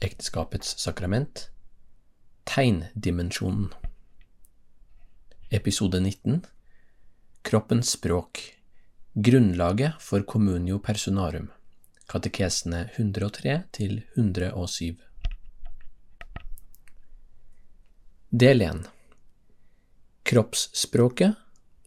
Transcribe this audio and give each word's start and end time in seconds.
ekteskapets 0.00 0.78
sakrament, 0.78 1.50
tegndimensjonen. 2.44 3.74
Episode 5.50 6.00
19 6.00 6.46
Kroppens 7.42 7.90
språk. 7.90 8.38
Grunnlaget 9.12 9.92
for 10.00 10.22
communio 10.22 10.78
personarum. 10.78 11.50
Katekesene 12.06 12.90
103 12.96 13.62
til 13.72 14.02
107 14.16 14.96
Del 18.30 18.62
1 18.62 18.84
Kroppsspråket 20.22 21.34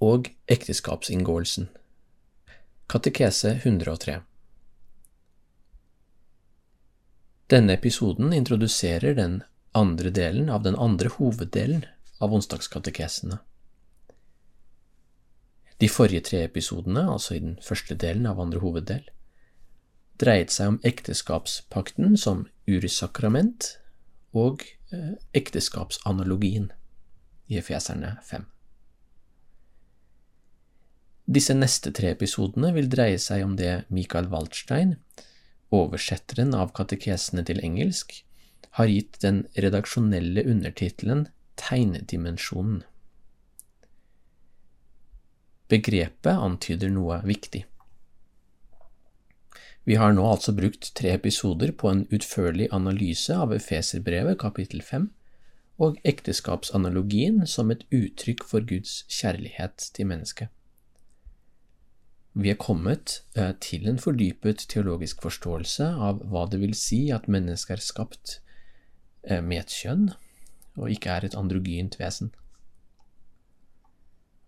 og 0.01 0.27
ekteskapsinngåelsen. 0.47 1.69
Katekese 2.89 3.55
103 3.63 4.19
Denne 7.51 7.73
episoden 7.75 8.31
introduserer 8.33 9.15
den 9.15 9.41
andre 9.75 10.09
delen 10.09 10.49
av 10.49 10.63
den 10.63 10.75
andre 10.75 11.09
hoveddelen 11.11 11.83
av 12.23 12.33
onsdagskatekesene. 12.33 13.41
De 15.81 15.89
forrige 15.89 16.21
tre 16.29 16.43
episodene, 16.45 17.03
altså 17.11 17.35
i 17.35 17.41
den 17.43 17.57
første 17.65 17.97
delen 17.99 18.29
av 18.29 18.39
andre 18.39 18.61
hoveddel, 18.63 19.01
dreide 20.21 20.53
seg 20.53 20.75
om 20.75 20.77
ekteskapspakten 20.87 22.15
som 22.21 22.45
ursakrament 22.69 23.73
og 24.37 24.63
eh, 24.93 25.17
ekteskapsanalogien 25.35 26.69
i 27.51 27.57
Efeserne 27.59 28.13
5. 28.29 28.45
Disse 31.35 31.57
neste 31.57 31.91
tre 31.95 32.13
episodene 32.15 32.71
vil 32.77 32.87
dreie 32.91 33.19
seg 33.19 33.43
om 33.43 33.57
det 33.59 33.81
Michael 33.89 34.29
Waldstein, 34.31 34.95
oversetteren 35.71 36.53
av 36.57 36.73
katekesene 36.77 37.43
til 37.47 37.61
engelsk, 37.63 38.13
har 38.77 38.87
gitt 38.87 39.19
den 39.23 39.43
redaksjonelle 39.55 40.43
undertittelen 40.47 41.25
Tegnedimensjonen. 41.59 42.83
Begrepet 45.71 46.31
antyder 46.35 46.91
noe 46.91 47.21
viktig. 47.27 47.65
Vi 49.87 49.97
har 49.97 50.13
nå 50.13 50.23
altså 50.27 50.53
brukt 50.53 50.91
tre 50.97 51.15
episoder 51.15 51.71
på 51.73 51.89
en 51.89 52.05
utførlig 52.13 52.67
analyse 52.75 53.33
av 53.33 53.53
Efeserbrevet 53.55 54.37
kapittel 54.43 54.83
5 54.85 55.07
og 55.81 55.97
ekteskapsanalogien 56.05 57.41
som 57.49 57.71
et 57.73 57.87
uttrykk 57.89 58.45
for 58.45 58.67
Guds 58.67 59.01
kjærlighet 59.09 59.89
til 59.95 60.11
mennesket. 60.11 60.51
Vi 62.33 62.49
er 62.49 62.59
kommet 62.59 63.21
eh, 63.35 63.51
til 63.59 63.87
en 63.89 63.99
fordypet 63.99 64.63
teologisk 64.71 65.23
forståelse 65.25 65.89
av 66.07 66.21
hva 66.31 66.45
det 66.47 66.61
vil 66.61 66.75
si 66.77 67.09
at 67.11 67.27
mennesket 67.27 67.75
er 67.75 67.83
skapt 67.83 68.37
eh, 69.27 69.41
med 69.43 69.65
et 69.65 69.75
kjønn, 69.75 70.05
og 70.79 70.93
ikke 70.93 71.11
er 71.11 71.27
et 71.27 71.35
androgynt 71.35 71.99
vesen. 71.99 72.31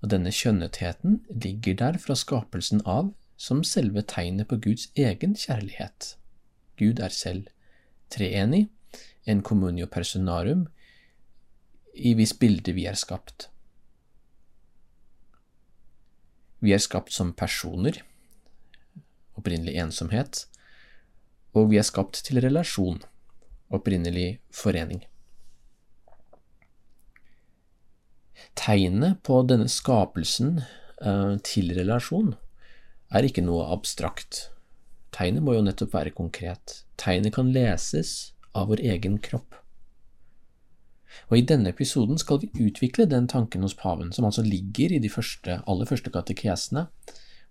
Og 0.03 0.11
denne 0.15 0.31
kjønnetheten 0.31 1.21
ligger 1.43 1.75
der 1.79 1.99
fra 1.99 2.15
skapelsen 2.15 2.83
av 2.87 3.11
som 3.35 3.63
selve 3.67 4.03
tegnet 4.07 4.47
på 4.47 4.61
Guds 4.63 4.87
egen 4.95 5.35
kjærlighet. 5.35 6.15
Gud 6.79 6.99
er 7.03 7.11
selv 7.11 7.49
treenig, 8.13 8.69
en 9.25 9.41
communio 9.43 9.87
personarum, 9.91 10.67
i 11.93 12.13
hvis 12.15 12.33
bilde 12.39 12.73
vi 12.75 12.85
er 12.87 12.99
skapt. 12.99 13.49
Vi 16.63 16.71
er 16.71 16.79
skapt 16.79 17.11
som 17.11 17.33
personer, 17.35 17.97
opprinnelig 19.35 19.75
ensomhet, 19.83 20.45
og 21.51 21.73
vi 21.73 21.79
er 21.81 21.87
skapt 21.87 22.21
til 22.23 22.39
relasjon, 22.43 23.01
opprinnelig 23.73 24.37
forening. 24.53 25.01
Tegnet 28.55 29.19
på 29.27 29.41
denne 29.49 29.67
skapelsen 29.71 30.61
eh, 30.61 31.35
til 31.43 31.73
relasjon 31.75 32.33
er 33.13 33.27
ikke 33.27 33.43
noe 33.45 33.65
abstrakt. 33.73 34.47
Tegnet 35.13 35.43
må 35.45 35.57
jo 35.57 35.65
nettopp 35.65 35.93
være 35.97 36.13
konkret. 36.15 36.83
Tegnet 37.01 37.35
kan 37.35 37.51
leses 37.53 38.33
av 38.55 38.71
vår 38.71 38.85
egen 38.93 39.19
kropp. 39.21 39.62
Og 41.29 41.37
I 41.37 41.45
denne 41.47 41.71
episoden 41.73 42.19
skal 42.21 42.41
vi 42.41 42.51
utvikle 42.67 43.07
den 43.09 43.27
tanken 43.31 43.65
hos 43.65 43.75
paven, 43.77 44.11
som 44.13 44.25
altså 44.25 44.45
ligger 44.45 44.93
i 44.93 45.01
de 45.03 45.11
første, 45.11 45.61
aller 45.67 45.89
første 45.89 46.13
katekesene, 46.13 46.87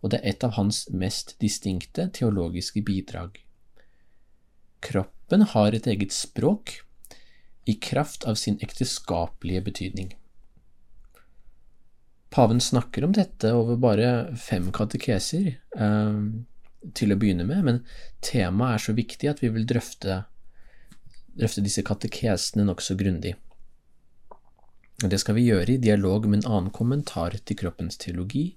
og 0.02 0.10
det 0.10 0.20
er 0.20 0.32
et 0.32 0.44
av 0.44 0.56
hans 0.58 0.84
mest 0.90 1.36
distinkte 1.42 2.08
teologiske 2.14 2.82
bidrag. 2.82 3.38
Kroppen 4.82 5.46
har 5.54 5.74
et 5.74 5.86
eget 5.86 6.14
språk 6.14 6.80
i 7.70 7.76
kraft 7.78 8.26
av 8.26 8.34
sin 8.34 8.58
ekteskapelige 8.60 9.62
betydning. 9.62 10.10
Paven 12.32 12.60
snakker 12.60 13.04
om 13.04 13.12
dette 13.14 13.52
over 13.54 13.76
bare 13.76 14.08
fem 14.40 14.70
katekeser 14.74 15.52
eh, 15.52 16.20
til 16.96 17.14
å 17.14 17.18
begynne 17.20 17.46
med, 17.46 17.62
men 17.66 17.80
temaet 18.24 18.78
er 18.78 18.84
så 18.86 18.94
viktig 18.96 19.30
at 19.30 19.42
vi 19.44 19.52
vil 19.54 19.66
drøfte, 19.68 20.22
drøfte 21.36 21.64
disse 21.64 21.84
katekesene 21.86 22.66
nokså 22.66 22.96
grundig. 22.98 23.36
Det 25.02 25.18
skal 25.18 25.34
vi 25.34 25.48
gjøre 25.48 25.74
i 25.74 25.80
dialog 25.82 26.28
med 26.28 26.42
en 26.42 26.50
annen 26.52 26.70
kommentar 26.70 27.34
til 27.42 27.56
kroppens 27.58 27.98
teologi 27.98 28.52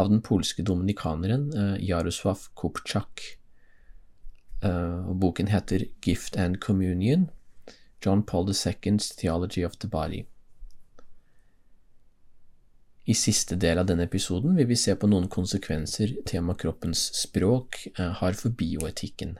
av 0.00 0.08
den 0.08 0.22
polske 0.24 0.62
dominikaneren 0.64 1.50
Jarosław 1.52 1.82
Jaroslav 1.84 2.46
Kupczak. 2.56 3.20
Eh, 4.64 5.12
boken 5.12 5.46
heter 5.46 5.84
Gift 6.00 6.36
and 6.36 6.60
Communion, 6.60 7.30
John 8.00 8.22
Paul 8.22 8.48
II's 8.48 9.16
Theology 9.16 9.64
of 9.64 9.76
the 9.76 9.88
Body. 9.88 10.24
I 13.04 13.14
siste 13.14 13.56
del 13.60 13.78
av 13.78 13.86
denne 13.86 14.06
episoden 14.08 14.56
vil 14.56 14.70
vi 14.70 14.76
se 14.80 14.94
på 14.96 15.06
noen 15.06 15.28
konsekvenser 15.28 16.14
tema 16.24 16.54
kroppens 16.56 17.10
språk 17.18 17.82
eh, 17.98 18.12
har 18.20 18.32
for 18.32 18.56
bioetikken. 18.56 19.36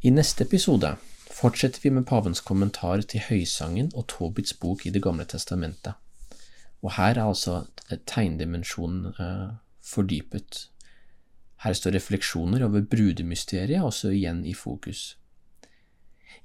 I 0.00 0.10
neste 0.10 0.44
episode 0.44 0.96
fortsetter 1.44 1.82
vi 1.82 1.90
med 1.92 2.06
pavens 2.08 2.40
kommentar 2.40 3.02
til 3.04 3.20
Høysangen 3.20 3.90
og 3.92 4.06
Tobits 4.08 4.54
bok 4.56 4.86
i 4.86 4.90
Det 4.90 5.02
gamle 5.04 5.26
testamentet. 5.28 5.92
Og 6.80 6.94
her 6.96 7.18
er 7.18 7.26
altså 7.26 7.66
tegndimensjonen 8.06 9.12
eh, 9.20 9.50
fordypet. 9.84 10.70
Her 11.64 11.72
står 11.72 11.96
refleksjoner 11.98 12.64
over 12.64 12.80
brudemysteriet 12.80 13.82
også 13.82 14.08
igjen 14.08 14.44
i 14.46 14.54
fokus. 14.54 15.18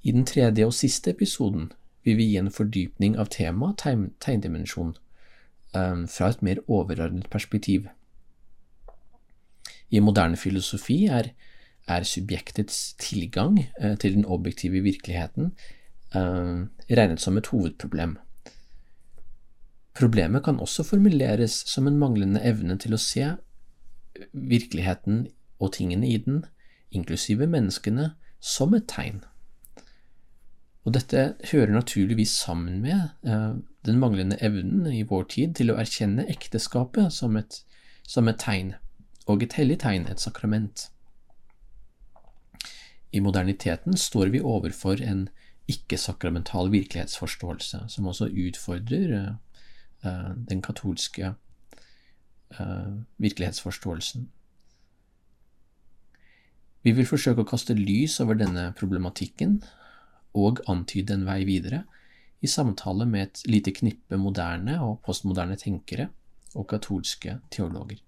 I 0.02 0.12
den 0.12 0.26
tredje 0.26 0.66
og 0.66 0.74
siste 0.74 1.10
episoden 1.10 1.72
vil 2.04 2.16
vi 2.16 2.28
gi 2.32 2.36
en 2.36 2.52
fordypning 2.52 3.16
av 3.16 3.32
temaet 3.32 3.80
tegndimensjon 4.20 4.94
um, 5.74 6.06
fra 6.08 6.28
et 6.28 6.42
mer 6.42 6.60
overordnet 6.68 7.28
perspektiv. 7.30 7.88
I 9.90 10.00
moderne 10.00 10.36
filosofi 10.36 11.06
er, 11.06 11.32
er 11.90 12.06
subjektets 12.08 12.94
tilgang 13.02 13.58
uh, 13.82 13.94
til 14.00 14.16
den 14.16 14.26
objektive 14.26 14.82
virkeligheten 14.86 15.52
uh, 16.14 16.66
regnet 16.90 17.20
som 17.20 17.38
et 17.38 17.50
hovedproblem. 17.52 18.16
Problemet 19.98 20.44
kan 20.44 20.60
også 20.60 20.82
formuleres 20.86 21.62
som 21.66 21.86
en 21.86 21.98
manglende 21.98 22.40
evne 22.46 22.78
til 22.78 22.94
å 22.94 23.00
se 23.00 23.26
virkeligheten 24.32 25.26
og 25.60 25.72
tingene 25.76 26.08
i 26.08 26.16
den, 26.16 26.44
inklusive 26.90 27.46
menneskene, 27.46 28.12
som 28.40 28.74
et 28.74 28.86
tegn. 28.88 29.20
Og 30.84 30.94
dette 30.96 31.34
hører 31.52 31.72
naturligvis 31.74 32.30
sammen 32.30 32.80
med 32.80 33.10
eh, 33.28 33.58
den 33.86 33.98
manglende 34.00 34.38
evnen 34.40 34.86
i 34.92 35.02
vår 35.02 35.26
tid 35.34 35.54
til 35.58 35.72
å 35.72 35.76
erkjenne 35.80 36.24
ekteskapet 36.32 37.12
som 37.12 37.36
et, 37.36 37.60
som 38.08 38.28
et 38.28 38.40
tegn, 38.40 38.72
og 39.28 39.44
et 39.44 39.58
hellig 39.60 39.82
tegn, 39.84 40.08
et 40.08 40.22
sakrament. 40.22 40.88
I 43.12 43.20
moderniteten 43.20 43.96
står 43.98 44.30
vi 44.34 44.40
overfor 44.40 45.02
en 45.02 45.28
ikke-sakramental 45.70 46.70
virkelighetsforståelse, 46.70 47.84
som 47.88 48.06
også 48.06 48.30
utfordrer 48.30 49.36
uh, 50.04 50.34
den 50.50 50.62
katolske 50.62 51.34
uh, 52.58 52.92
virkelighetsforståelsen. 53.18 54.28
Vi 56.82 56.92
vil 56.96 57.06
forsøke 57.06 57.44
å 57.44 57.48
kaste 57.48 57.76
lys 57.76 58.16
over 58.24 58.38
denne 58.40 58.70
problematikken 58.78 59.58
og 60.38 60.62
antyde 60.70 61.18
en 61.18 61.26
vei 61.28 61.42
videre 61.44 61.84
i 62.40 62.48
samtale 62.48 63.04
med 63.06 63.26
et 63.26 63.42
lite 63.50 63.74
knippe 63.76 64.16
moderne 64.16 64.78
og 64.80 65.02
postmoderne 65.04 65.58
tenkere 65.60 66.08
og 66.54 66.70
katolske 66.70 67.36
teologer. 67.52 68.00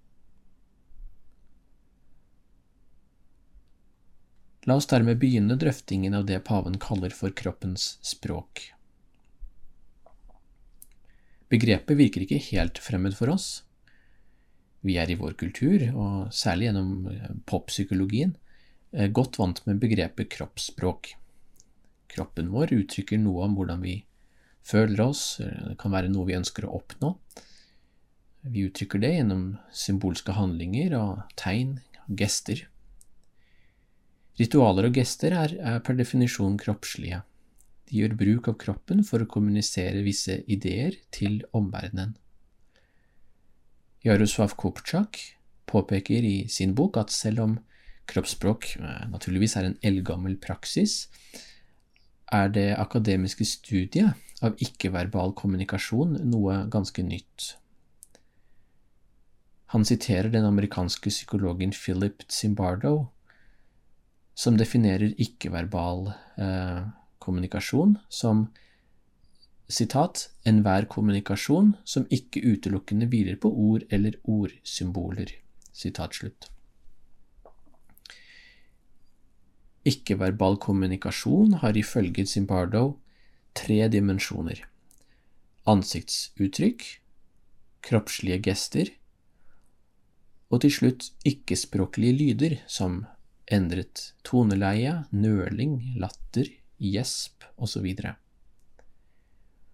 La 4.67 4.77
oss 4.79 4.87
dermed 4.87 5.19
begynne 5.19 5.57
drøftingen 5.59 6.15
av 6.15 6.27
det 6.29 6.39
paven 6.47 6.79
kaller 6.79 7.11
for 7.15 7.35
kroppens 7.35 7.97
språk. 8.05 8.69
Begrepet 11.51 11.99
virker 11.99 12.23
ikke 12.23 12.39
helt 12.51 12.79
fremmed 12.81 13.17
for 13.17 13.33
oss. 13.33 13.65
Vi 14.83 14.95
er 14.99 15.11
i 15.11 15.19
vår 15.19 15.35
kultur, 15.39 15.83
og 15.95 16.31
særlig 16.33 16.69
gjennom 16.69 16.95
poppsykologien, 17.47 18.33
Eh, 18.93 19.09
godt 19.09 19.39
vant 19.41 19.63
med 19.65 19.79
begrepet 19.81 20.29
kroppsspråk. 20.29 21.15
Kroppen 22.13 22.51
vår 22.53 22.75
uttrykker 22.75 23.17
noe 23.17 23.47
om 23.47 23.55
hvordan 23.57 23.81
vi 23.81 23.95
føler 24.63 25.01
oss, 25.01 25.39
det 25.41 25.79
kan 25.81 25.95
være 25.95 26.11
noe 26.13 26.27
vi 26.29 26.37
ønsker 26.37 26.67
å 26.67 26.75
oppnå. 26.77 27.15
Vi 28.53 28.67
uttrykker 28.67 29.01
det 29.01 29.15
gjennom 29.15 29.47
symbolske 29.73 30.35
handlinger 30.37 30.93
og 30.99 31.23
tegn 31.39 31.79
og 32.03 32.13
gester. 32.21 32.67
Ritualer 34.39 34.89
og 34.89 34.97
gester 34.97 35.35
er, 35.37 35.53
er 35.61 35.83
per 35.85 35.97
definisjon 35.99 36.57
kroppslige. 36.61 37.21
De 37.89 37.99
gjør 37.99 38.15
bruk 38.17 38.49
av 38.49 38.57
kroppen 38.61 39.03
for 39.05 39.21
å 39.21 39.29
kommunisere 39.29 40.01
visse 40.05 40.39
ideer 40.49 40.97
til 41.13 41.43
omverdenen. 41.53 42.15
Jaroslav 44.03 44.55
Kupchak 44.59 45.19
påpeker 45.69 46.25
i 46.27 46.37
sin 46.51 46.73
bok 46.75 46.97
at 46.99 47.13
selv 47.13 47.43
om 47.45 47.53
kroppsspråk 48.11 48.73
eh, 48.81 49.03
naturligvis 49.13 49.55
er 49.59 49.69
en 49.69 49.77
eldgammel 49.85 50.35
praksis, 50.43 51.07
er 52.33 52.49
det 52.51 52.71
akademiske 52.81 53.45
studiet 53.47 54.17
av 54.43 54.57
ikke-verbal 54.59 55.35
kommunikasjon 55.37 56.17
noe 56.27 56.63
ganske 56.73 57.05
nytt. 57.05 57.53
Han 59.73 59.85
siterer 59.87 60.29
den 60.33 60.45
amerikanske 60.45 61.09
psykologen 61.13 61.71
Philip 61.73 62.25
Zimbardo, 62.29 63.07
som 64.35 64.57
definerer 64.57 65.13
ikke-verbal 65.21 66.09
eh, 66.41 66.81
kommunikasjon 67.23 67.97
som 68.09 68.47
sitat, 69.69 70.27
enhver 70.45 70.87
kommunikasjon 70.91 71.73
som 71.87 72.07
ikke 72.13 72.43
utelukkende 72.43 73.07
hviler 73.09 73.37
på 73.41 73.49
ord 73.49 73.85
eller 73.93 74.17
ordsymboler. 74.23 75.31
Ikke-verbal 79.83 80.59
kommunikasjon 80.61 81.57
har 81.63 81.77
ifølge 81.77 82.25
Zimbardo 82.29 82.99
tre 83.57 83.87
dimensjoner– 83.91 84.65
ansiktsuttrykk, 85.73 86.83
kroppslige 87.83 88.39
gester 88.43 88.89
og 90.53 90.61
til 90.63 90.73
slutt 90.75 91.09
ikke-språklige 91.27 92.15
lyder 92.19 92.55
som 92.69 93.03
endret 93.51 94.13
toneleie, 94.23 95.03
nøling, 95.11 95.79
latter, 95.99 96.49
gjesp 96.83 97.45
osv. 97.57 97.87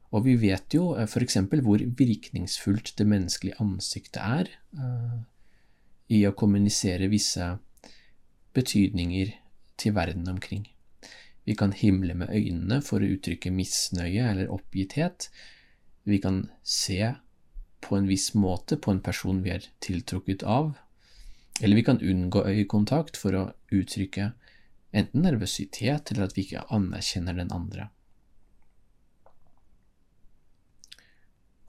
Og 0.09 0.25
vi 0.25 0.35
vet 0.41 0.73
jo 0.73 0.93
f.eks. 0.95 1.11
for 1.13 1.25
eksempel 1.25 1.61
hvor 1.65 1.81
virkningsfullt 1.81 2.95
det 2.97 3.07
menneskelige 3.07 3.59
ansiktet 3.61 4.21
er 4.21 4.49
uh, 4.77 5.21
i 6.09 6.23
å 6.25 6.33
kommunisere 6.37 7.09
visse 7.11 7.45
betydninger 8.57 9.35
til 9.79 9.95
verden 9.95 10.27
omkring. 10.31 10.65
Vi 11.45 11.55
kan 11.57 11.73
himle 11.73 12.13
med 12.17 12.33
øynene 12.33 12.81
for 12.85 13.01
å 13.01 13.09
uttrykke 13.13 13.53
misnøye 13.53 14.25
eller 14.33 14.51
oppgitthet. 14.53 15.29
Vi 16.09 16.19
kan 16.21 16.43
se 16.65 17.15
på 17.85 17.95
en 17.97 18.09
viss 18.09 18.33
måte 18.35 18.77
på 18.77 18.91
en 18.91 19.01
person 19.01 19.41
vi 19.45 19.53
er 19.55 19.65
tiltrukket 19.81 20.43
av, 20.43 20.73
eller 21.61 21.75
vi 21.75 21.83
kan 21.83 22.01
unngå 22.01 22.43
øyekontakt 22.47 23.17
for 23.19 23.35
å 23.35 23.45
uttrykke 23.75 24.31
enten 24.95 25.23
nervøsitet 25.25 26.11
eller 26.11 26.27
at 26.27 26.35
vi 26.37 26.45
ikke 26.47 26.65
anerkjenner 26.73 27.37
den 27.37 27.51
andre. 27.53 27.89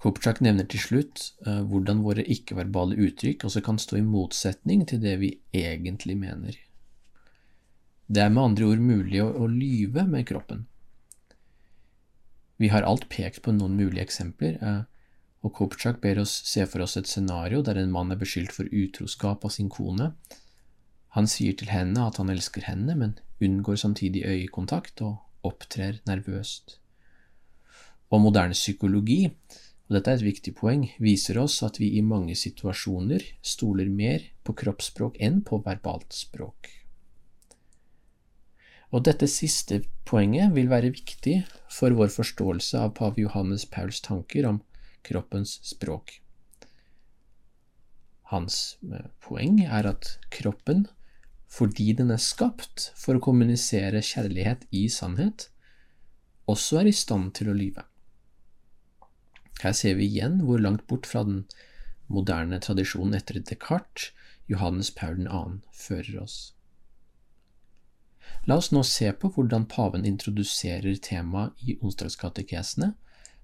Kopchak 0.00 0.40
nevner 0.40 0.64
til 0.64 0.80
slutt 0.80 1.26
uh, 1.44 1.60
hvordan 1.68 2.00
våre 2.06 2.24
ikke-verbale 2.24 2.96
uttrykk 3.04 3.44
også 3.44 3.60
kan 3.64 3.80
stå 3.80 3.98
i 3.98 4.06
motsetning 4.06 4.86
til 4.88 5.02
det 5.02 5.18
vi 5.20 5.34
egentlig 5.52 6.16
mener. 6.16 6.56
Det 8.08 8.22
er 8.24 8.32
med 8.32 8.42
andre 8.42 8.70
ord 8.72 8.80
mulig 8.82 9.20
å, 9.22 9.28
å 9.28 9.46
lyve 9.50 10.06
med 10.08 10.24
kroppen. 10.30 10.64
Vi 12.60 12.70
har 12.72 12.84
alt 12.84 13.06
pekt 13.12 13.42
på 13.44 13.52
noen 13.56 13.76
mulige 13.76 14.02
eksempler, 14.08 14.56
eh, 14.60 14.80
og 15.40 15.54
Kopchak 15.56 16.00
ber 16.02 16.20
oss 16.20 16.32
se 16.48 16.66
for 16.68 16.84
oss 16.84 16.98
et 17.00 17.08
scenario 17.08 17.62
der 17.64 17.80
en 17.80 17.92
mann 17.92 18.12
er 18.12 18.20
beskyldt 18.20 18.52
for 18.52 18.68
utroskap 18.68 19.44
av 19.46 19.54
sin 19.54 19.70
kone. 19.72 20.12
Han 21.16 21.26
sier 21.30 21.56
til 21.56 21.72
henne 21.72 22.04
at 22.06 22.20
han 22.20 22.30
elsker 22.30 22.66
henne, 22.68 22.94
men 22.94 23.16
unngår 23.40 23.80
samtidig 23.80 24.26
øyekontakt 24.28 25.00
og 25.02 25.18
opptrer 25.46 26.02
nervøst. 26.06 26.76
Og 28.10 28.20
moderne 28.20 28.54
psykologi, 28.54 29.30
og 29.88 29.96
dette 29.96 30.12
er 30.12 30.20
et 30.20 30.26
viktig 30.28 30.54
poeng, 30.58 30.84
viser 31.02 31.40
oss 31.40 31.62
at 31.66 31.80
vi 31.80 31.94
i 31.96 32.04
mange 32.04 32.36
situasjoner 32.38 33.24
stoler 33.42 33.88
mer 33.88 34.28
på 34.44 34.54
kroppsspråk 34.60 35.18
enn 35.18 35.40
på 35.46 35.62
verbalt 35.64 36.14
språk. 36.14 36.68
Og 38.90 39.04
dette 39.06 39.26
siste 39.30 39.80
poenget 40.06 40.54
vil 40.54 40.70
være 40.70 40.90
viktig 40.94 41.36
for 41.70 41.94
vår 41.94 42.10
forståelse 42.10 42.78
av 42.78 42.94
pave 42.98 43.22
Johannes 43.22 43.64
Pauls 43.70 44.02
tanker 44.02 44.48
om 44.50 44.58
kroppens 45.06 45.58
språk. 45.66 46.18
Hans 48.30 48.78
eh, 48.86 49.08
poeng 49.24 49.60
er 49.64 49.88
at 49.90 50.16
kroppen, 50.30 50.86
fordi 51.50 51.90
den 51.98 52.12
er 52.14 52.22
skapt 52.22 52.90
for 52.98 53.18
å 53.18 53.24
kommunisere 53.24 54.02
kjærlighet 54.06 54.68
i 54.70 54.86
sannhet, 54.92 55.48
også 56.50 56.82
er 56.82 56.90
i 56.90 56.94
stand 56.94 57.34
til 57.38 57.50
å 57.50 57.56
lyve. 57.56 57.84
Her 59.60 59.74
ser 59.76 59.98
vi 59.98 60.06
igjen 60.08 60.40
hvor 60.46 60.62
langt 60.62 60.86
bort 60.88 61.08
fra 61.10 61.24
den 61.26 61.42
moderne 62.10 62.58
tradisjonen 62.62 63.18
etter 63.18 63.42
Descartes 63.42 64.10
Johannes 64.50 64.90
Paul 64.90 65.20
2. 65.26 65.60
fører 65.72 66.22
oss. 66.22 66.38
La 68.48 68.56
oss 68.56 68.70
nå 68.72 68.82
se 68.86 69.10
på 69.12 69.30
hvordan 69.34 69.66
paven 69.70 70.06
introduserer 70.08 70.96
temaet 71.02 71.60
i 71.66 71.76
onsdagskatekesene, 71.82 72.94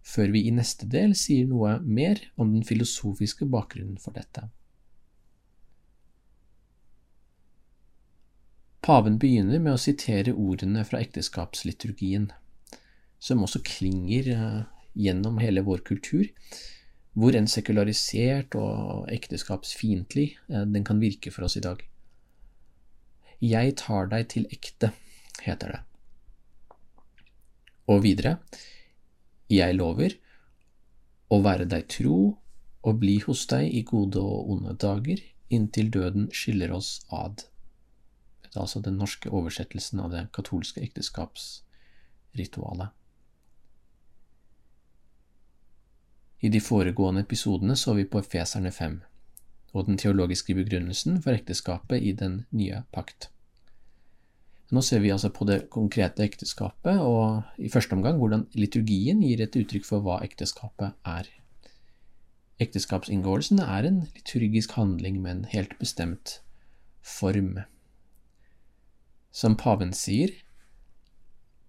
før 0.06 0.30
vi 0.34 0.44
i 0.46 0.54
neste 0.54 0.86
del 0.90 1.16
sier 1.18 1.48
noe 1.50 1.78
mer 1.82 2.20
om 2.38 2.52
den 2.54 2.62
filosofiske 2.66 3.48
bakgrunnen 3.50 3.98
for 3.98 4.14
dette. 4.14 4.46
Paven 8.86 9.16
begynner 9.18 9.58
med 9.58 9.74
å 9.74 9.82
sitere 9.82 10.36
ordene 10.38 10.84
fra 10.86 11.00
ekteskapsliturgien, 11.02 12.28
som 13.18 13.42
også 13.42 13.64
klinger 13.66 14.28
eh, 14.30 14.60
gjennom 14.94 15.40
hele 15.42 15.64
vår 15.66 15.82
kultur, 15.88 16.28
hvor 17.18 17.34
en 17.34 17.48
sekularisert 17.50 18.54
og 18.60 19.10
ekteskapsfiendtlig 19.10 20.28
eh, 20.52 20.62
den 20.70 20.86
kan 20.86 21.02
virke 21.02 21.34
for 21.34 21.48
oss 21.48 21.58
i 21.58 21.64
dag. 21.66 21.82
Jeg 23.42 23.74
tar 23.82 24.06
deg 24.14 24.30
til 24.36 24.46
ekte, 24.54 24.92
heter 25.42 25.74
det. 25.74 25.82
Og 27.90 28.04
videre, 28.06 28.36
jeg 29.52 29.74
lover 29.76 30.16
å 31.30 31.42
være 31.42 31.64
deg 31.70 31.86
tro 31.90 32.38
og 32.86 32.98
bli 33.02 33.18
hos 33.24 33.46
deg 33.50 33.74
i 33.74 33.82
gode 33.86 34.20
og 34.22 34.50
onde 34.54 34.74
dager, 34.78 35.18
inntil 35.50 35.90
døden 35.94 36.30
skiller 36.34 36.72
oss 36.74 37.06
ad. 37.10 37.42
Dette 38.42 38.58
er 38.58 38.62
altså 38.62 38.80
den 38.82 38.98
norske 39.00 39.30
oversettelsen 39.30 40.00
av 40.02 40.10
det 40.14 40.28
katolske 40.34 40.80
ekteskapsritualet. 40.82 42.88
I 46.44 46.48
de 46.52 46.60
foregående 46.60 47.20
episodene 47.24 47.76
så 47.80 47.94
vi 47.96 48.04
på 48.06 48.18
Efeserne 48.20 48.70
5 48.70 49.02
og 49.76 49.86
den 49.88 49.98
teologiske 50.00 50.54
begrunnelsen 50.56 51.22
for 51.22 51.36
ekteskapet 51.36 52.02
i 52.02 52.12
den 52.16 52.44
nye 52.54 52.82
pakt. 52.92 53.30
Nå 54.74 54.82
ser 54.82 54.98
vi 55.04 55.12
altså 55.14 55.30
på 55.30 55.46
det 55.46 55.68
konkrete 55.70 56.24
ekteskapet, 56.24 56.98
og 56.98 57.42
i 57.62 57.70
første 57.70 57.94
omgang 57.94 58.18
hvordan 58.18 58.48
liturgien 58.58 59.20
gir 59.22 59.44
et 59.44 59.54
uttrykk 59.58 59.86
for 59.86 60.02
hva 60.02 60.18
ekteskapet 60.26 60.96
er. 61.06 61.28
Ekteskapsinngåelsen 62.62 63.60
er 63.62 63.86
en 63.86 64.00
liturgisk 64.16 64.74
handling 64.74 65.20
med 65.22 65.30
en 65.30 65.44
helt 65.52 65.76
bestemt 65.78 66.40
form. 67.04 67.60
Som 69.30 69.54
paven 69.60 69.92
sier, 69.92 70.32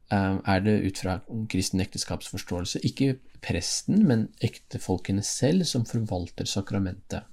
eh, 0.09 0.37
er 0.45 0.59
det 0.63 0.77
ut 0.87 0.97
fra 1.03 1.19
kristen 1.51 1.83
ekteskapsforståelse 1.83 2.81
ikke 2.87 3.19
presten, 3.41 4.07
men 4.07 4.29
ektefolkene 4.41 5.21
selv 5.21 5.65
som 5.65 5.85
forvalter 5.85 6.45
sakramentet. 6.45 7.23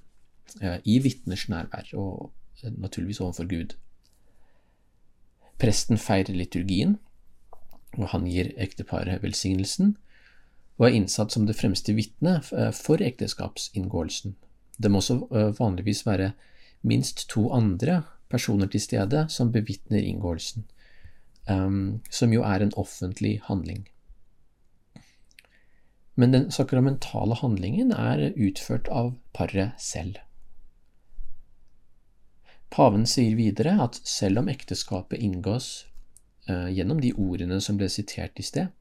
Eh, 0.61 0.77
i 0.85 0.99
vitners 0.99 1.49
nærvær, 1.49 1.89
og 1.97 2.33
naturligvis 2.77 3.19
overfor 3.19 3.47
Gud. 3.49 3.75
Presten 5.61 5.99
feirer 6.01 6.35
liturgien, 6.35 6.97
og 7.95 8.09
han 8.11 8.25
gir 8.27 8.51
ekteparet 8.59 9.23
velsignelsen, 9.23 9.95
og 10.75 10.89
er 10.89 10.97
innsatt 10.97 11.31
som 11.31 11.45
det 11.47 11.55
fremste 11.55 11.95
vitne 11.95 12.41
eh, 12.51 12.71
for 12.75 12.99
ekteskapsinngåelsen. 13.03 14.35
Det 14.75 14.91
må 14.91 14.99
også 14.99 15.21
eh, 15.31 15.53
vanligvis 15.59 16.03
være 16.07 16.33
minst 16.83 17.29
to 17.31 17.47
andre 17.55 18.01
personer 18.29 18.67
til 18.67 18.83
stede 18.83 19.25
som 19.31 19.53
bevitner 19.53 20.03
inngåelsen, 20.03 20.65
um, 21.49 22.01
som 22.11 22.33
jo 22.33 22.43
er 22.43 22.65
en 22.65 22.75
offentlig 22.75 23.39
handling. 23.47 23.85
Men 26.15 26.33
den 26.33 26.51
sakramentale 26.51 27.35
handlingen 27.35 27.91
er 27.91 28.31
utført 28.35 28.87
av 28.91 29.13
paret 29.33 29.75
selv. 29.79 30.19
Paven 32.73 33.05
sier 33.07 33.35
videre 33.37 33.77
at 33.83 33.99
selv 34.03 34.41
om 34.41 34.49
ekteskapet 34.51 35.21
inngås 35.21 35.85
uh, 36.49 36.67
gjennom 36.71 36.99
de 37.01 37.13
ordene 37.13 37.61
som 37.61 37.77
ble 37.79 37.89
sitert 37.91 38.39
i 38.41 38.45
sted, 38.45 38.73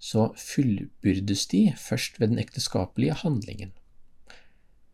så 0.00 0.30
fullbyrdes 0.40 1.46
de 1.52 1.66
først 1.76 2.20
ved 2.20 2.32
den 2.32 2.40
ekteskapelige 2.40 3.18
handlingen. 3.22 3.72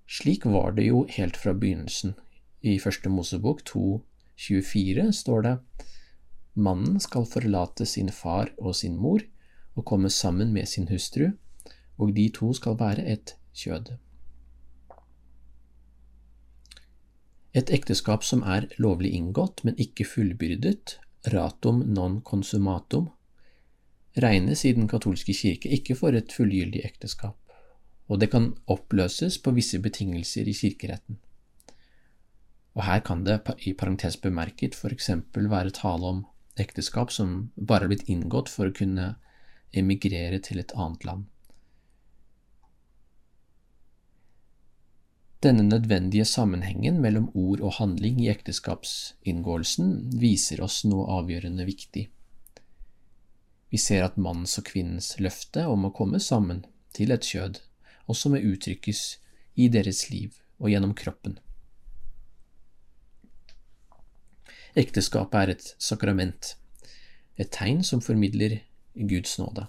Slik 0.07 0.47
var 0.47 0.75
det 0.77 0.89
jo 0.89 1.07
helt 1.11 1.37
fra 1.37 1.55
begynnelsen. 1.55 2.15
I 2.63 2.79
Første 2.83 3.11
Mosebok 3.11 3.63
2,24 3.69 5.11
står 5.13 5.47
det 5.47 5.55
Mannen 6.55 6.99
skal 7.01 7.27
forlate 7.29 7.87
sin 7.87 8.11
far 8.11 8.51
og 8.59 8.75
sin 8.75 8.97
mor 8.97 9.23
og 9.77 9.85
komme 9.85 10.11
sammen 10.11 10.53
med 10.53 10.67
sin 10.67 10.89
hustru, 10.89 11.31
og 11.99 12.15
de 12.17 12.29
to 12.35 12.53
skal 12.57 12.79
være 12.81 13.05
et 13.13 13.37
kjød. 13.55 13.93
Et 17.57 17.71
ekteskap 17.73 18.25
som 18.25 18.43
er 18.45 18.69
lovlig 18.83 19.15
inngått, 19.17 19.63
men 19.65 19.79
ikke 19.81 20.05
fullbyrdet, 20.05 20.99
ratum 21.33 21.81
non 21.89 22.21
consumatum, 22.21 23.09
regnes 24.21 24.65
i 24.65 24.75
den 24.77 24.89
katolske 24.89 25.35
kirke 25.37 25.71
ikke 25.73 25.97
for 25.97 26.17
et 26.17 26.33
fullgyldig 26.33 26.85
ekteskap, 26.85 27.37
og 28.09 28.21
det 28.21 28.31
kan 28.33 28.51
oppløses 28.73 29.39
på 29.41 29.55
visse 29.57 29.81
betingelser 29.83 30.49
i 30.49 30.57
kirkeretten. 30.57 31.19
Og 32.77 32.85
her 32.85 33.01
kan 33.01 33.25
det 33.25 33.41
i 33.65 33.73
parentes 33.73 34.19
bemerket 34.21 34.77
eksempel 34.93 35.49
være 35.49 35.73
tale 35.73 36.13
om 36.13 36.25
ekteskap 36.61 37.13
som 37.13 37.51
bare 37.57 37.87
har 37.87 37.93
blitt 37.93 38.09
inngått 38.13 38.53
for 38.53 38.69
å 38.69 38.77
kunne 38.77 39.15
emigrere 39.73 40.39
til 40.45 40.61
et 40.61 40.77
annet 40.77 41.05
land. 41.09 41.25
Denne 45.47 45.63
nødvendige 45.63 46.25
sammenhengen 46.25 46.97
mellom 47.01 47.29
ord 47.39 47.61
og 47.61 47.77
handling 47.77 48.17
i 48.19 48.31
ekteskapsinngåelsen 48.33 49.91
viser 50.19 50.59
oss 50.65 50.81
noe 50.83 51.05
avgjørende 51.21 51.63
viktig. 51.69 52.03
Vi 53.71 53.79
ser 53.79 54.03
at 54.03 54.17
mannens 54.19 54.57
og 54.59 54.67
kvinnens 54.67 55.13
løfte 55.23 55.69
om 55.71 55.87
å 55.87 55.93
komme 55.95 56.19
sammen 56.25 56.65
til 56.99 57.15
et 57.15 57.29
kjød 57.31 57.61
også 58.11 58.33
må 58.33 58.41
uttrykkes 58.43 59.05
i 59.55 59.69
deres 59.71 60.09
liv 60.11 60.35
og 60.59 60.73
gjennom 60.73 60.97
kroppen. 60.99 61.39
Ekteskapet 64.75 65.41
er 65.45 65.55
et 65.55 65.71
sakrament, 65.79 66.57
et 67.39 67.55
tegn 67.55 67.87
som 67.87 68.03
formidler 68.03 68.65
Guds 68.99 69.39
nåde. 69.39 69.69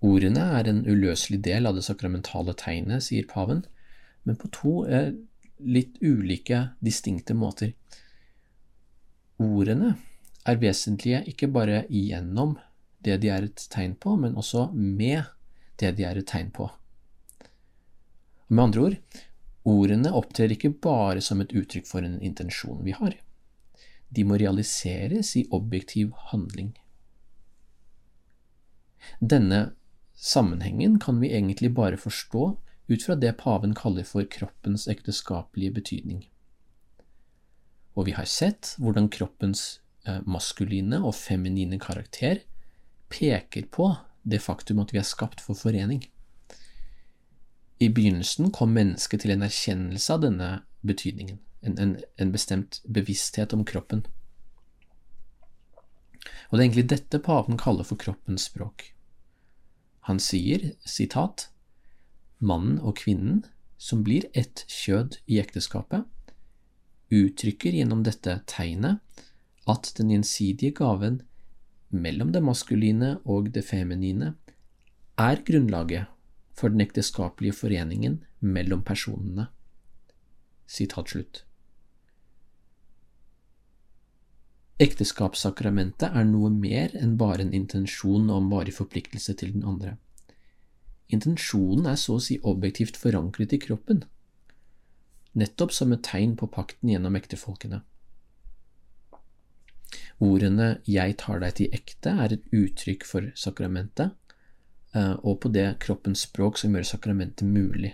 Ordene 0.00 0.46
er 0.56 0.68
en 0.70 0.84
uløselig 0.88 1.42
del 1.44 1.68
av 1.68 1.76
det 1.76 1.84
sakramentale 1.84 2.54
tegnet, 2.56 3.04
sier 3.04 3.26
paven, 3.28 3.66
men 4.24 4.38
på 4.40 4.48
to 4.54 4.74
eh, 4.88 5.12
litt 5.60 5.98
ulike, 6.00 6.70
distinkte 6.80 7.36
måter. 7.36 7.74
Ordene 9.40 9.94
er 10.48 10.60
vesentlige 10.60 11.20
ikke 11.28 11.50
bare 11.52 11.84
gjennom 11.92 12.56
det 13.04 13.18
de 13.20 13.30
er 13.32 13.46
et 13.48 13.66
tegn 13.72 13.94
på, 14.00 14.16
men 14.20 14.36
også 14.40 14.70
med 14.72 15.28
det 15.80 15.94
de 15.98 16.06
er 16.08 16.20
et 16.20 16.28
tegn 16.28 16.50
på. 16.52 16.68
Med 18.48 18.64
andre 18.64 18.86
ord, 18.86 18.96
ordene 19.68 20.12
opptrer 20.16 20.52
ikke 20.52 20.72
bare 20.82 21.20
som 21.24 21.40
et 21.44 21.52
uttrykk 21.56 21.88
for 21.88 22.04
en 22.04 22.18
intensjon 22.24 22.80
vi 22.84 22.96
har. 22.96 23.14
De 24.10 24.24
må 24.26 24.40
realiseres 24.40 25.36
i 25.38 25.46
objektiv 25.54 26.10
handling. 26.32 26.72
Denne 29.20 29.60
Sammenhengen 30.20 30.98
kan 31.00 31.20
vi 31.20 31.32
egentlig 31.32 31.72
bare 31.74 31.96
forstå 31.96 32.56
ut 32.86 33.02
fra 33.02 33.14
det 33.16 33.32
paven 33.40 33.72
kaller 33.74 34.04
for 34.04 34.26
kroppens 34.28 34.84
ekteskapelige 34.88 35.72
betydning. 35.72 36.26
Og 37.96 38.04
vi 38.04 38.12
har 38.12 38.28
sett 38.28 38.74
hvordan 38.76 39.08
kroppens 39.08 39.80
eh, 40.04 40.20
maskuline 40.28 41.00
og 41.00 41.14
feminine 41.16 41.80
karakter 41.80 42.42
peker 43.08 43.70
på 43.72 43.94
det 44.22 44.42
faktum 44.44 44.84
at 44.84 44.92
vi 44.92 45.00
er 45.00 45.08
skapt 45.08 45.40
for 45.40 45.56
forening. 45.56 46.04
I 47.80 47.88
begynnelsen 47.88 48.52
kom 48.52 48.76
mennesket 48.76 49.24
til 49.24 49.32
en 49.32 49.48
erkjennelse 49.48 50.12
av 50.12 50.24
denne 50.26 50.52
betydningen, 50.84 51.40
en, 51.64 51.80
en, 51.80 51.96
en 52.20 52.32
bestemt 52.36 52.82
bevissthet 52.84 53.56
om 53.56 53.64
kroppen. 53.64 54.04
Og 56.50 56.58
det 56.58 56.60
er 56.60 56.66
egentlig 56.68 56.88
dette 56.92 57.24
paven 57.24 57.56
kaller 57.56 57.88
for 57.88 57.96
kroppens 57.96 58.50
språk. 58.52 58.90
Han 60.08 60.20
sier, 60.22 60.72
sitat, 60.84 61.48
mannen 62.38 62.78
og 62.80 62.96
kvinnen, 63.02 63.44
som 63.80 64.04
blir 64.04 64.26
ett 64.36 64.64
kjød 64.68 65.20
i 65.26 65.40
ekteskapet, 65.40 66.04
uttrykker 67.10 67.74
gjennom 67.74 68.04
dette 68.06 68.38
tegnet 68.48 69.00
at 69.68 69.92
den 69.98 70.12
gjensidige 70.12 70.76
gaven 70.78 71.20
mellom 71.90 72.30
det 72.32 72.42
maskuline 72.44 73.16
og 73.24 73.50
det 73.54 73.64
feminine 73.66 74.34
er 75.20 75.42
grunnlaget 75.46 76.06
for 76.56 76.72
den 76.72 76.84
ekteskapelige 76.84 77.56
foreningen 77.56 78.20
mellom 78.40 78.84
personene. 78.86 79.48
Sitat 80.70 81.12
slutt. 81.12 81.44
Ekteskapssakramentet 84.80 86.14
er 86.16 86.24
noe 86.24 86.48
mer 86.48 86.94
enn 86.96 87.18
bare 87.20 87.44
en 87.44 87.52
intensjon 87.56 88.30
om 88.32 88.46
varig 88.48 88.72
forpliktelse 88.72 89.34
til 89.36 89.52
den 89.52 89.66
andre. 89.68 89.98
Intensjonen 91.12 91.90
er 91.90 91.98
så 92.00 92.16
å 92.16 92.22
si 92.24 92.38
objektivt 92.48 92.96
forankret 92.96 93.52
i 93.52 93.58
kroppen, 93.60 94.06
nettopp 95.36 95.74
som 95.76 95.92
et 95.92 96.04
tegn 96.06 96.32
på 96.40 96.48
pakten 96.54 96.94
gjennom 96.94 97.18
ektefolkene. 97.18 97.82
Ordene 100.20 100.70
Jeg 100.88 101.16
tar 101.20 101.42
deg 101.44 101.58
til 101.58 101.76
ekte 101.76 102.14
er 102.24 102.36
et 102.36 102.48
uttrykk 102.56 103.04
for 103.08 103.28
sakramentet, 103.36 104.16
eh, 104.94 105.16
og 105.20 105.42
på 105.44 105.52
det 105.52 105.66
kroppens 105.84 106.24
språk 106.28 106.56
som 106.60 106.72
gjør 106.72 106.88
sakramentet 106.94 107.44
mulig. 107.48 107.92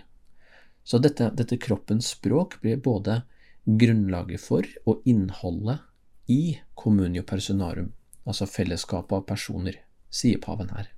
Så 0.87 1.01
dette, 1.03 1.33
dette 1.35 1.59
kroppens 1.59 2.13
språk 2.15 2.61
blir 2.63 2.79
både 2.79 3.21
grunnlaget 3.67 4.39
for 4.39 4.67
og 4.85 5.03
innholdet 5.03 5.83
i 6.27 6.59
communio 6.75 7.23
personarum, 7.23 7.91
altså 8.27 8.47
fellesskapet 8.49 9.15
av 9.15 9.25
personer, 9.29 9.79
sier 10.11 10.39
paven 10.43 10.71
her. 10.75 10.91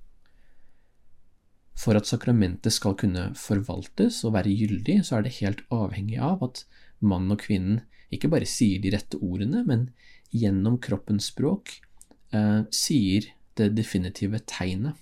For 1.78 1.96
at 1.96 2.08
sakramentet 2.10 2.74
skal 2.74 2.96
kunne 2.98 3.30
forvaltes 3.38 4.20
og 4.26 4.34
være 4.36 4.52
gyldig, 4.52 5.00
så 5.06 5.18
er 5.18 5.26
det 5.26 5.38
helt 5.38 5.62
avhengig 5.72 6.18
av 6.20 6.42
at 6.44 6.64
mannen 7.00 7.32
og 7.36 7.40
kvinnen 7.44 7.80
ikke 8.12 8.28
bare 8.32 8.48
sier 8.48 8.82
de 8.82 8.90
rette 8.92 9.20
ordene, 9.22 9.62
men 9.64 9.88
gjennom 10.34 10.76
kroppens 10.82 11.30
språk 11.30 11.76
eh, 12.34 12.66
sier 12.74 13.30
det 13.58 13.70
definitive 13.78 14.42
tegnet. 14.50 14.98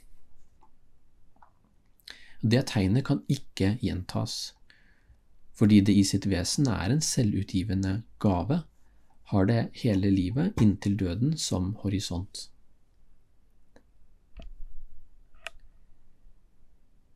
Det 2.38 2.68
tegnet 2.70 3.06
kan 3.08 3.24
ikke 3.32 3.74
gjentas, 3.82 4.54
fordi 5.58 5.80
det 5.82 5.96
i 5.98 6.04
sitt 6.06 6.28
vesen 6.30 6.68
er 6.70 6.92
en 6.92 7.02
selvutgivende 7.02 8.02
gave 8.22 8.60
har 9.28 9.48
det 9.48 9.68
hele 9.82 10.10
livet 10.10 10.60
inntil 10.62 10.96
døden 10.96 11.34
som 11.36 11.74
horisont. 11.82 12.46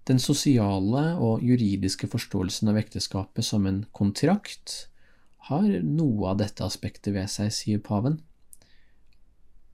Den 0.04 0.19
sosiale 0.19 1.04
og 1.23 1.45
juridiske 1.47 2.09
forståelsen 2.11 2.69
av 2.73 2.81
ekteskapet 2.81 3.47
som 3.47 3.69
en 3.71 3.85
kontrakt 3.97 4.90
har 5.49 5.69
noe 5.87 6.33
av 6.33 6.42
dette 6.42 6.66
aspektet 6.66 7.14
ved 7.14 7.31
seg, 7.31 7.52
sier 7.54 7.81
paven. 7.81 8.19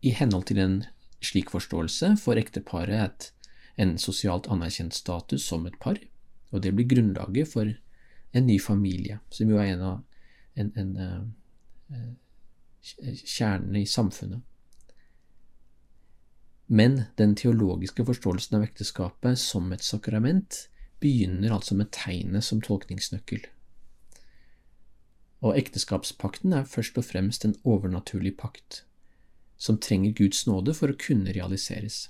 I 0.04 0.12
henhold 0.14 0.46
til 0.52 0.60
en 0.62 0.78
slik 1.24 1.50
forståelse 1.50 2.12
får 2.22 2.42
ekteparet 2.44 3.00
et, 3.00 3.28
en 3.80 3.96
sosialt 3.98 4.46
anerkjent 4.52 4.94
status 4.94 5.48
som 5.48 5.66
et 5.66 5.78
par, 5.82 5.98
og 6.52 6.62
det 6.62 6.74
blir 6.76 6.86
grunnlaget 6.92 7.50
for 7.50 7.72
en 8.36 8.46
ny 8.46 8.60
familie, 8.62 9.18
som 9.32 9.50
jo 9.50 9.58
er 9.58 9.72
en 9.72 9.84
av 9.88 9.98
en, 10.58 10.72
en, 10.76 10.94
en 11.88 12.16
kjernene 12.82 13.82
i 13.82 13.86
samfunnet. 13.86 14.42
Men 16.68 17.02
den 17.16 17.34
teologiske 17.36 18.04
forståelsen 18.04 18.58
av 18.58 18.66
ekteskapet 18.66 19.40
som 19.40 19.70
et 19.72 19.84
sakrament 19.84 20.66
begynner 21.00 21.54
altså 21.54 21.76
med 21.78 21.90
tegnet 21.96 22.44
som 22.44 22.60
tolkningsnøkkel. 22.60 23.46
Og 25.40 25.56
ekteskapspakten 25.56 26.52
er 26.52 26.68
først 26.68 26.98
og 26.98 27.06
fremst 27.06 27.46
en 27.46 27.56
overnaturlig 27.64 28.34
pakt, 28.36 28.82
som 29.56 29.78
trenger 29.80 30.16
Guds 30.18 30.44
nåde 30.46 30.74
for 30.74 30.90
å 30.90 30.98
kunne 30.98 31.32
realiseres. 31.34 32.08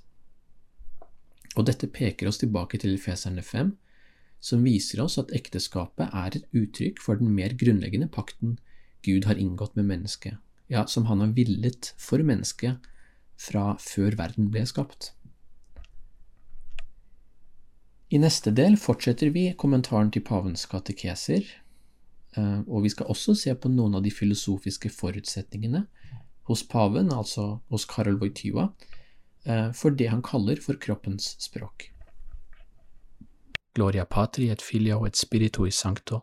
Og 1.56 1.68
dette 1.68 1.90
peker 1.92 2.28
oss 2.30 2.40
tilbake 2.40 2.80
til 2.80 2.98
Feserne 3.00 3.44
5, 3.44 3.76
som 4.40 4.64
viser 4.64 5.02
oss 5.02 5.18
at 5.20 5.32
ekteskapet 5.34 6.14
er 6.14 6.34
et 6.34 6.50
uttrykk 6.56 7.00
for 7.02 7.20
den 7.20 7.32
mer 7.34 7.54
grunnleggende 7.58 8.08
pakten 8.10 8.58
Gud 9.06 9.26
har 9.26 9.38
inngått 9.38 9.76
med 9.78 9.88
mennesket, 9.90 10.38
ja, 10.68 10.86
som 10.86 11.06
han 11.08 11.20
har 11.20 11.34
villet 11.36 11.92
for 11.98 12.22
mennesket 12.24 12.84
fra 13.38 13.72
før 13.80 14.16
verden 14.18 14.50
ble 14.52 14.64
skapt. 14.68 15.12
I 18.08 18.20
neste 18.20 18.52
del 18.56 18.78
fortsetter 18.80 19.32
vi 19.34 19.50
kommentaren 19.60 20.10
til 20.12 20.24
pavens 20.24 20.64
katekeser, 20.70 21.44
eh, 22.36 22.60
og 22.64 22.86
vi 22.86 22.92
skal 22.92 23.10
også 23.12 23.34
se 23.36 23.52
på 23.52 23.68
noen 23.68 23.98
av 23.98 24.04
de 24.04 24.12
filosofiske 24.12 24.90
forutsetningene 24.94 25.84
hos 26.48 26.64
paven, 26.64 27.12
altså 27.12 27.60
hos 27.68 27.84
Karol 27.84 28.16
Wojtyła, 28.22 28.70
eh, 29.44 29.70
for 29.72 29.90
det 29.92 30.08
han 30.08 30.24
kaller 30.24 30.56
for 30.64 30.80
kroppens 30.80 31.34
språk. 31.44 31.90
Gloria 33.76 34.06
Patri 34.06 34.48
et 34.50 34.62
Filio 34.64 35.04
et 35.04 35.16
Spiritui 35.16 35.70
Sancto, 35.70 36.22